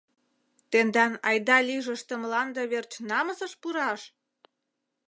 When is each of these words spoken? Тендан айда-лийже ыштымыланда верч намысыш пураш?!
Тендан 0.71 1.13
айда-лийже 1.29 1.91
ыштымыланда 1.97 2.63
верч 2.71 2.91
намысыш 3.09 3.53
пураш?! 3.61 4.01